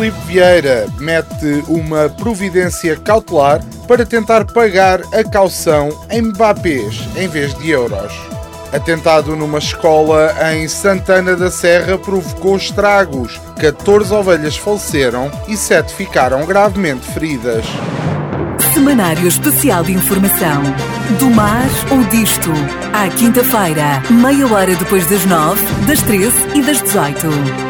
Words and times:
Luís 0.00 0.14
Filipe 0.14 0.26
Vieira 0.26 0.86
mete 0.98 1.62
uma 1.68 2.08
providência 2.08 2.96
cautelar 2.96 3.62
para 3.86 4.06
tentar 4.06 4.46
pagar 4.46 5.02
a 5.12 5.22
caução 5.22 5.90
em 6.10 6.22
Mbappés 6.22 7.06
em 7.16 7.28
vez 7.28 7.52
de 7.58 7.70
euros. 7.70 8.10
Atentado 8.72 9.36
numa 9.36 9.58
escola 9.58 10.34
em 10.54 10.66
Santana 10.68 11.36
da 11.36 11.50
Serra 11.50 11.98
provocou 11.98 12.56
estragos. 12.56 13.38
14 13.60 14.14
ovelhas 14.14 14.56
faleceram 14.56 15.30
e 15.46 15.54
7 15.54 15.92
ficaram 15.92 16.46
gravemente 16.46 17.06
feridas. 17.12 17.66
Semanário 18.72 19.28
Especial 19.28 19.84
de 19.84 19.92
Informação. 19.92 20.62
Do 21.18 21.28
mar 21.30 21.68
ou 21.90 22.02
disto. 22.04 22.50
À 22.94 23.06
quinta-feira, 23.10 24.02
meia 24.08 24.46
hora 24.46 24.74
depois 24.76 25.04
das 25.10 25.26
nove, 25.26 25.60
das 25.86 26.00
treze 26.02 26.38
e 26.54 26.62
das 26.62 26.80
dezoito. 26.80 27.69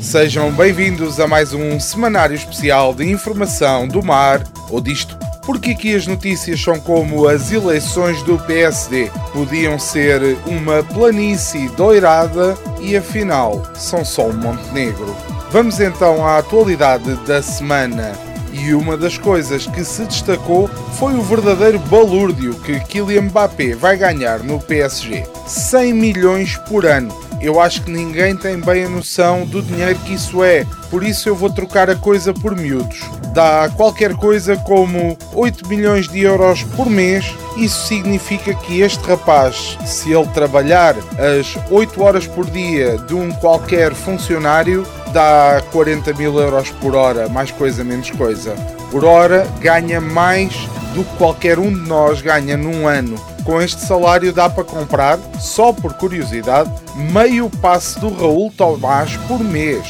Sejam 0.00 0.52
bem-vindos 0.52 1.18
a 1.18 1.26
mais 1.26 1.52
um 1.52 1.80
semanário 1.80 2.36
especial 2.36 2.94
de 2.94 3.04
informação 3.10 3.88
do 3.88 4.02
mar 4.02 4.42
ou 4.70 4.80
disto. 4.80 5.16
Porque 5.44 5.70
aqui 5.70 5.94
as 5.94 6.06
notícias 6.06 6.60
são 6.60 6.78
como 6.78 7.26
as 7.26 7.50
eleições 7.50 8.22
do 8.22 8.38
PSD. 8.38 9.10
Podiam 9.32 9.78
ser 9.78 10.20
uma 10.46 10.82
planície 10.82 11.68
doirada 11.70 12.56
e 12.80 12.96
afinal 12.96 13.62
são 13.74 14.04
só 14.04 14.26
um 14.26 14.36
Montenegro. 14.36 15.16
Vamos 15.50 15.80
então 15.80 16.26
à 16.26 16.38
atualidade 16.38 17.14
da 17.26 17.42
semana. 17.42 18.12
E 18.52 18.74
uma 18.74 18.96
das 18.96 19.18
coisas 19.18 19.66
que 19.66 19.84
se 19.84 20.04
destacou 20.04 20.68
foi 20.98 21.14
o 21.14 21.22
verdadeiro 21.22 21.78
balúrdio 21.78 22.54
que 22.60 22.80
Kylian 22.80 23.22
Mbappé 23.22 23.74
vai 23.74 23.96
ganhar 23.96 24.40
no 24.40 24.60
PSG. 24.60 25.24
100 25.46 25.92
milhões 25.92 26.56
por 26.68 26.86
ano 26.86 27.25
eu 27.40 27.60
acho 27.60 27.82
que 27.82 27.90
ninguém 27.90 28.36
tem 28.36 28.60
bem 28.60 28.84
a 28.84 28.88
noção 28.88 29.44
do 29.44 29.62
dinheiro 29.62 29.98
que 30.00 30.14
isso 30.14 30.42
é, 30.42 30.66
por 30.90 31.02
isso 31.02 31.28
eu 31.28 31.34
vou 31.34 31.50
trocar 31.50 31.90
a 31.90 31.96
coisa 31.96 32.32
por 32.32 32.56
miúdos. 32.56 33.00
Dá 33.32 33.70
qualquer 33.76 34.14
coisa 34.14 34.56
como 34.56 35.16
8 35.34 35.68
milhões 35.68 36.08
de 36.08 36.22
euros 36.22 36.62
por 36.62 36.88
mês. 36.88 37.34
Isso 37.56 37.86
significa 37.86 38.54
que 38.54 38.80
este 38.80 39.04
rapaz, 39.06 39.76
se 39.84 40.12
ele 40.12 40.26
trabalhar 40.28 40.94
as 41.18 41.56
8 41.70 42.02
horas 42.02 42.26
por 42.26 42.48
dia 42.48 42.98
de 42.98 43.14
um 43.14 43.30
qualquer 43.32 43.94
funcionário, 43.94 44.86
dá 45.12 45.62
40 45.72 46.12
mil 46.14 46.38
euros 46.38 46.70
por 46.70 46.94
hora, 46.94 47.28
mais 47.28 47.50
coisa, 47.50 47.82
menos 47.82 48.10
coisa. 48.10 48.54
Por 48.90 49.04
hora 49.04 49.46
ganha 49.60 50.00
mais 50.00 50.68
do 50.96 51.04
que 51.04 51.16
qualquer 51.16 51.58
um 51.58 51.72
de 51.72 51.86
nós 51.86 52.22
ganha 52.22 52.56
num 52.56 52.88
ano. 52.88 53.16
Com 53.44 53.60
este 53.60 53.82
salário 53.82 54.32
dá 54.32 54.48
para 54.48 54.64
comprar, 54.64 55.18
só 55.38 55.72
por 55.72 55.92
curiosidade, 55.94 56.72
meio 57.12 57.50
passe 57.60 58.00
do 58.00 58.08
Raul 58.08 58.50
Tomás 58.50 59.16
por 59.28 59.38
mês, 59.38 59.86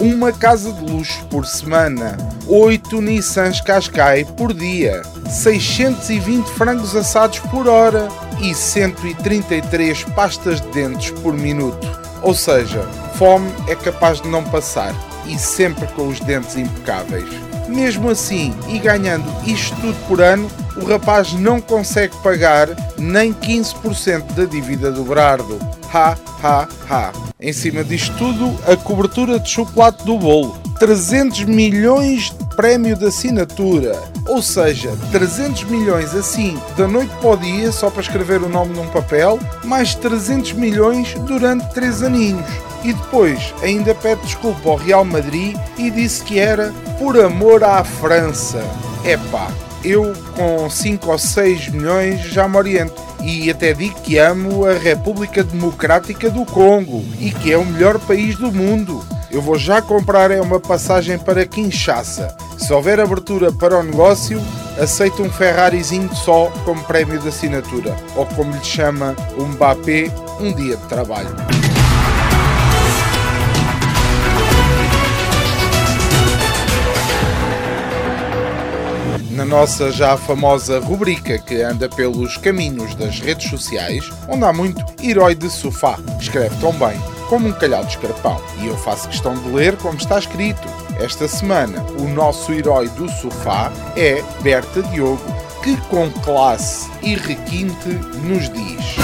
uma 0.00 0.32
casa 0.32 0.72
de 0.72 0.92
luxo 0.92 1.24
por 1.26 1.46
semana, 1.46 2.18
8 2.48 3.00
Nissans 3.00 3.60
Qashqai 3.60 4.24
por 4.24 4.52
dia, 4.52 5.02
620 5.30 6.46
frangos 6.50 6.94
assados 6.96 7.38
por 7.38 7.68
hora. 7.68 8.08
E 8.40 8.54
133 8.54 10.04
pastas 10.14 10.60
de 10.60 10.68
dentes 10.68 11.10
por 11.10 11.34
minuto. 11.34 11.84
Ou 12.22 12.32
seja, 12.34 12.82
fome 13.16 13.50
é 13.66 13.74
capaz 13.74 14.20
de 14.20 14.28
não 14.28 14.44
passar. 14.44 14.94
E 15.26 15.36
sempre 15.36 15.88
com 15.88 16.06
os 16.06 16.20
dentes 16.20 16.56
impecáveis. 16.56 17.47
Mesmo 17.68 18.10
assim, 18.10 18.54
e 18.68 18.78
ganhando 18.78 19.24
isto 19.46 19.76
tudo 19.76 19.96
por 20.08 20.20
ano, 20.20 20.50
o 20.76 20.84
rapaz 20.84 21.32
não 21.34 21.60
consegue 21.60 22.16
pagar 22.22 22.68
nem 22.96 23.32
15% 23.32 24.32
da 24.32 24.44
dívida 24.44 24.90
do 24.90 25.04
Brardo. 25.04 25.58
Ha, 25.92 26.16
ha, 26.42 26.68
ha. 26.88 27.12
Em 27.40 27.52
cima 27.52 27.84
disto 27.84 28.16
tudo, 28.16 28.56
a 28.70 28.76
cobertura 28.76 29.38
de 29.38 29.48
chocolate 29.48 30.04
do 30.04 30.18
bolo. 30.18 30.56
300 30.78 31.44
milhões 31.44 32.30
de 32.30 32.56
prémio 32.56 32.96
de 32.96 33.06
assinatura. 33.06 34.00
Ou 34.26 34.40
seja, 34.40 34.90
300 35.10 35.64
milhões 35.64 36.14
assim, 36.14 36.56
da 36.76 36.86
noite 36.86 37.12
para 37.20 37.30
o 37.30 37.36
dia, 37.36 37.72
só 37.72 37.90
para 37.90 38.02
escrever 38.02 38.42
o 38.42 38.48
nome 38.48 38.76
num 38.76 38.88
papel, 38.88 39.38
mais 39.64 39.94
300 39.94 40.52
milhões 40.52 41.14
durante 41.26 41.66
3 41.74 42.02
aninhos. 42.02 42.67
E 42.84 42.92
depois 42.92 43.54
ainda 43.62 43.94
pede 43.94 44.22
desculpa 44.22 44.70
ao 44.70 44.76
Real 44.76 45.04
Madrid 45.04 45.56
e 45.76 45.90
disse 45.90 46.22
que 46.22 46.38
era 46.38 46.72
por 46.98 47.18
amor 47.18 47.64
à 47.64 47.82
França. 47.82 48.62
Epá, 49.04 49.50
eu 49.84 50.12
com 50.34 50.68
5 50.68 51.10
ou 51.10 51.18
6 51.18 51.68
milhões 51.68 52.20
já 52.22 52.48
me 52.48 52.56
oriento. 52.56 53.08
E 53.22 53.50
até 53.50 53.72
digo 53.72 54.00
que 54.00 54.16
amo 54.16 54.64
a 54.64 54.74
República 54.74 55.42
Democrática 55.42 56.30
do 56.30 56.44
Congo 56.44 57.04
e 57.18 57.30
que 57.30 57.52
é 57.52 57.58
o 57.58 57.64
melhor 57.64 57.98
país 57.98 58.36
do 58.36 58.52
mundo. 58.52 59.04
Eu 59.30 59.42
vou 59.42 59.58
já 59.58 59.82
comprar 59.82 60.30
é 60.30 60.40
uma 60.40 60.58
passagem 60.58 61.18
para 61.18 61.44
Kinshasa. 61.44 62.34
Se 62.56 62.72
houver 62.72 62.98
abertura 62.98 63.52
para 63.52 63.78
o 63.78 63.82
negócio, 63.82 64.40
aceito 64.80 65.22
um 65.22 65.30
Ferrarizinho 65.30 66.14
só 66.14 66.50
como 66.64 66.82
prémio 66.84 67.18
de 67.18 67.28
assinatura. 67.28 67.94
Ou 68.16 68.24
como 68.26 68.52
lhe 68.52 68.64
chama 68.64 69.14
o 69.36 69.44
Mbappé, 69.44 70.10
um 70.40 70.52
dia 70.52 70.76
de 70.76 70.86
trabalho. 70.86 71.67
Na 79.38 79.44
nossa 79.44 79.92
já 79.92 80.16
famosa 80.16 80.80
rubrica 80.80 81.38
que 81.38 81.62
anda 81.62 81.88
pelos 81.88 82.36
caminhos 82.36 82.96
das 82.96 83.20
redes 83.20 83.48
sociais, 83.48 84.10
onde 84.28 84.42
há 84.42 84.52
muito 84.52 84.84
herói 85.00 85.36
de 85.36 85.48
sofá, 85.48 85.96
escreve 86.18 86.56
tão 86.56 86.72
bem 86.72 87.00
como 87.28 87.46
um 87.46 87.52
calhau 87.52 87.84
de 87.84 87.90
escarpão. 87.90 88.42
E 88.60 88.66
eu 88.66 88.76
faço 88.76 89.08
questão 89.08 89.36
de 89.36 89.48
ler 89.50 89.76
como 89.76 89.96
está 89.96 90.18
escrito. 90.18 90.66
Esta 90.98 91.28
semana, 91.28 91.86
o 92.00 92.08
nosso 92.08 92.52
herói 92.52 92.88
do 92.88 93.08
sofá 93.08 93.70
é 93.96 94.24
Berta 94.42 94.82
Diogo, 94.82 95.22
que 95.62 95.76
com 95.82 96.10
classe 96.10 96.90
e 97.00 97.14
requinte 97.14 97.90
nos 98.24 98.48
diz. 98.48 98.96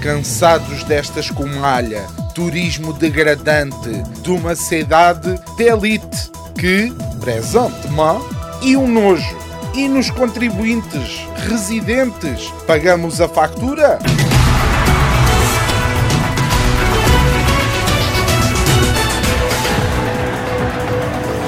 Cansados 0.00 0.82
desta 0.84 1.20
escumalha, 1.20 2.06
turismo 2.34 2.94
degradante 2.94 4.02
de 4.22 4.30
uma 4.30 4.56
cidade 4.56 5.38
de 5.58 5.64
elite 5.64 6.30
que, 6.58 6.92
presentemente, 7.28 8.24
e 8.62 8.74
um 8.74 8.88
nojo. 8.88 9.36
E 9.74 9.86
nos 9.86 10.10
contribuintes 10.10 11.26
residentes, 11.46 12.50
pagamos 12.66 13.20
a 13.20 13.28
factura? 13.28 13.98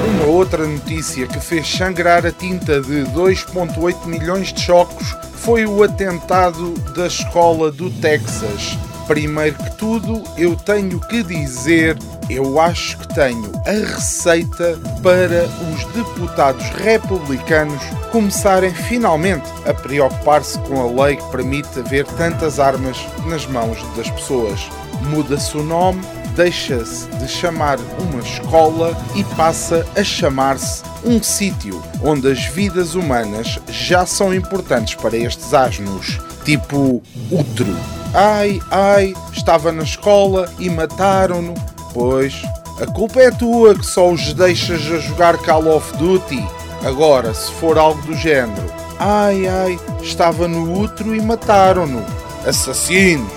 Uma 0.07 0.25
outra 0.25 0.67
notícia 0.67 1.25
que 1.25 1.39
fez 1.39 1.67
sangrar 1.67 2.27
a 2.27 2.31
tinta 2.31 2.79
de 2.79 3.03
2,8 3.15 4.05
milhões 4.05 4.53
de 4.53 4.61
chocos 4.61 5.15
foi 5.33 5.65
o 5.65 5.81
atentado 5.81 6.75
da 6.95 7.07
escola 7.07 7.71
do 7.71 7.89
Texas. 7.89 8.77
Primeiro 9.11 9.57
que 9.57 9.71
tudo, 9.71 10.23
eu 10.37 10.55
tenho 10.55 10.97
que 10.97 11.21
dizer, 11.21 11.97
eu 12.29 12.61
acho 12.61 12.97
que 12.97 13.13
tenho 13.13 13.51
a 13.67 13.93
receita 13.93 14.79
para 15.03 15.49
os 15.69 15.83
deputados 15.93 16.65
republicanos 16.69 17.83
começarem 18.09 18.73
finalmente 18.73 19.43
a 19.65 19.73
preocupar-se 19.73 20.57
com 20.59 20.79
a 20.79 21.03
lei 21.03 21.17
que 21.17 21.29
permite 21.29 21.77
haver 21.77 22.05
tantas 22.05 22.57
armas 22.57 23.05
nas 23.25 23.45
mãos 23.47 23.77
das 23.97 24.09
pessoas. 24.09 24.61
Muda-se 25.09 25.57
o 25.57 25.63
nome, 25.63 26.01
deixa-se 26.33 27.09
de 27.09 27.27
chamar 27.27 27.79
uma 27.99 28.21
escola 28.21 28.97
e 29.13 29.25
passa 29.35 29.85
a 29.93 30.05
chamar-se 30.05 30.83
um 31.03 31.21
sítio 31.21 31.83
onde 32.01 32.31
as 32.31 32.45
vidas 32.45 32.95
humanas 32.95 33.59
já 33.67 34.05
são 34.05 34.33
importantes 34.33 34.95
para 34.95 35.17
estes 35.17 35.53
asnos, 35.53 36.17
tipo 36.45 37.03
útero. 37.29 38.00
Ai, 38.13 38.61
ai, 38.69 39.13
estava 39.31 39.71
na 39.71 39.83
escola 39.83 40.51
e 40.59 40.69
mataram-no. 40.69 41.53
Pois, 41.93 42.41
a 42.81 42.85
culpa 42.85 43.21
é 43.21 43.31
tua 43.31 43.73
que 43.73 43.85
só 43.85 44.11
os 44.11 44.33
deixas 44.33 44.81
a 44.91 44.99
jogar 44.99 45.37
Call 45.37 45.67
of 45.75 45.95
Duty. 45.97 46.43
Agora, 46.85 47.33
se 47.33 47.51
for 47.53 47.77
algo 47.77 48.01
do 48.01 48.15
género, 48.15 48.65
ai, 48.99 49.47
ai, 49.47 49.79
estava 50.01 50.47
no 50.47 50.81
útero 50.81 51.15
e 51.15 51.21
mataram-no. 51.21 52.03
Assassinos! 52.45 53.31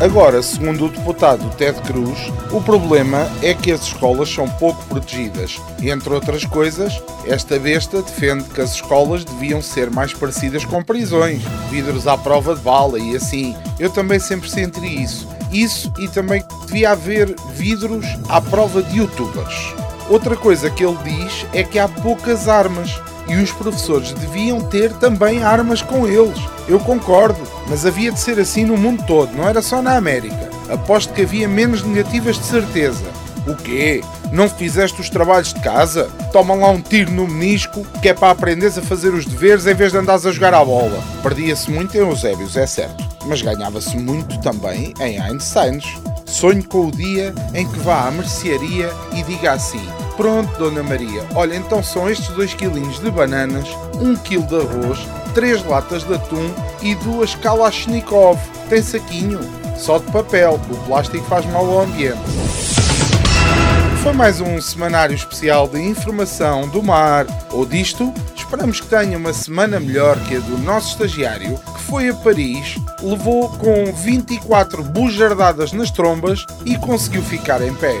Agora, 0.00 0.42
segundo 0.42 0.86
o 0.86 0.88
deputado 0.88 1.48
Ted 1.56 1.80
Cruz, 1.82 2.18
o 2.50 2.60
problema 2.60 3.30
é 3.40 3.54
que 3.54 3.70
as 3.70 3.82
escolas 3.82 4.28
são 4.28 4.48
pouco 4.48 4.84
protegidas. 4.86 5.60
Entre 5.80 6.12
outras 6.12 6.44
coisas, 6.44 7.00
esta 7.24 7.58
besta 7.58 8.02
defende 8.02 8.44
que 8.44 8.60
as 8.60 8.74
escolas 8.74 9.24
deviam 9.24 9.62
ser 9.62 9.90
mais 9.90 10.12
parecidas 10.12 10.64
com 10.64 10.82
prisões, 10.82 11.42
vidros 11.70 12.08
à 12.08 12.18
prova 12.18 12.54
de 12.56 12.62
bala 12.62 12.98
e 12.98 13.14
assim. 13.14 13.56
Eu 13.78 13.90
também 13.90 14.18
sempre 14.18 14.50
senti 14.50 15.02
isso. 15.02 15.28
Isso 15.52 15.92
e 15.98 16.08
também 16.08 16.42
devia 16.66 16.90
haver 16.90 17.34
vidros 17.54 18.06
à 18.28 18.40
prova 18.40 18.82
de 18.82 18.98
youtubers. 18.98 19.74
Outra 20.08 20.34
coisa 20.34 20.68
que 20.68 20.84
ele 20.84 20.98
diz 21.04 21.46
é 21.52 21.62
que 21.62 21.78
há 21.78 21.86
poucas 21.88 22.48
armas 22.48 23.00
e 23.28 23.36
os 23.36 23.52
professores 23.52 24.12
deviam 24.12 24.60
ter 24.60 24.92
também 24.94 25.42
armas 25.42 25.82
com 25.82 26.06
eles. 26.06 26.38
Eu 26.68 26.78
concordo, 26.80 27.40
mas 27.68 27.84
havia 27.86 28.12
de 28.12 28.20
ser 28.20 28.38
assim 28.38 28.64
no 28.64 28.76
mundo 28.76 29.04
todo, 29.06 29.32
não 29.34 29.48
era 29.48 29.62
só 29.62 29.82
na 29.82 29.96
América. 29.96 30.50
Aposto 30.68 31.12
que 31.12 31.22
havia 31.22 31.48
menos 31.48 31.82
negativas 31.82 32.38
de 32.38 32.44
certeza. 32.44 33.04
O 33.46 33.56
quê? 33.56 34.02
Não 34.30 34.48
fizeste 34.48 35.00
os 35.00 35.10
trabalhos 35.10 35.52
de 35.52 35.60
casa? 35.60 36.08
Toma 36.32 36.54
lá 36.54 36.70
um 36.70 36.80
tiro 36.80 37.10
no 37.10 37.26
menisco, 37.26 37.84
que 38.00 38.08
é 38.08 38.14
para 38.14 38.30
aprenderes 38.30 38.78
a 38.78 38.82
fazer 38.82 39.12
os 39.12 39.26
deveres 39.26 39.66
em 39.66 39.74
vez 39.74 39.90
de 39.90 39.98
andares 39.98 40.24
a 40.24 40.30
jogar 40.30 40.54
à 40.54 40.64
bola. 40.64 41.02
Perdia-se 41.22 41.70
muito 41.70 41.96
em 41.96 42.00
Eusébios, 42.00 42.56
é 42.56 42.66
certo, 42.66 43.04
mas 43.26 43.42
ganhava-se 43.42 43.96
muito 43.96 44.40
também 44.40 44.94
em 45.00 45.20
Einsteins. 45.20 45.84
Sonho 46.24 46.64
com 46.64 46.86
o 46.86 46.90
dia 46.92 47.34
em 47.52 47.66
que 47.68 47.78
vá 47.80 48.06
à 48.06 48.10
mercearia 48.10 48.90
e 49.12 49.22
diga 49.24 49.52
assim: 49.52 49.84
Pronto, 50.16 50.56
Dona 50.58 50.82
Maria, 50.82 51.24
olha, 51.34 51.56
então 51.56 51.82
são 51.82 52.08
estes 52.08 52.28
2 52.28 52.54
quilinhos 52.54 53.00
de 53.00 53.10
bananas, 53.10 53.68
1 53.94 54.10
um 54.10 54.16
quilo 54.16 54.46
de 54.46 54.56
arroz, 54.56 55.00
3 55.34 55.64
latas 55.64 56.04
de 56.04 56.14
atum 56.14 56.50
e 56.82 56.94
duas 56.96 57.34
Kalashnikov. 57.34 58.38
Tem 58.68 58.82
saquinho? 58.82 59.40
Só 59.76 59.98
de 59.98 60.10
papel, 60.12 60.60
o 60.70 60.76
plástico 60.86 61.24
faz 61.24 61.46
mal 61.46 61.64
ao 61.64 61.82
ambiente. 61.82 62.20
Foi 64.02 64.12
mais 64.12 64.40
um 64.40 64.60
semanário 64.60 65.14
especial 65.14 65.68
de 65.68 65.80
informação 65.80 66.68
do 66.68 66.82
mar 66.82 67.24
ou 67.50 67.64
disto. 67.64 68.12
Esperamos 68.36 68.80
que 68.80 68.88
tenha 68.88 69.16
uma 69.16 69.32
semana 69.32 69.78
melhor 69.78 70.18
que 70.24 70.36
a 70.36 70.40
do 70.40 70.58
nosso 70.58 70.90
estagiário, 70.90 71.56
que 71.56 71.80
foi 71.82 72.08
a 72.08 72.14
Paris, 72.14 72.76
levou 73.00 73.48
com 73.48 73.92
24 73.92 74.82
bujardadas 74.82 75.72
nas 75.72 75.90
trombas 75.90 76.44
e 76.64 76.76
conseguiu 76.76 77.22
ficar 77.22 77.62
em 77.62 77.74
pé. 77.74 78.00